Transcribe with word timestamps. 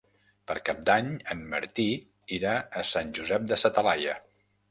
Per 0.51 0.53
Cap 0.69 0.79
d'Any 0.89 1.09
en 1.33 1.43
Martí 1.51 1.85
irà 2.39 2.55
a 2.81 2.85
Sant 2.95 3.13
Josep 3.19 3.45
de 3.53 3.59
sa 3.65 3.75
Talaia. 3.79 4.19